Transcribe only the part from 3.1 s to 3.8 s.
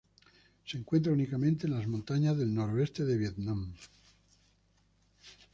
Vietnam.